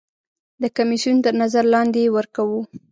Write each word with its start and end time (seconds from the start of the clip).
د 0.61 0.63
کمیسیون 0.77 1.17
تر 1.25 1.33
نظر 1.41 1.63
لاندې 1.73 1.99
یې 2.03 2.13
ورکوو. 2.17 2.59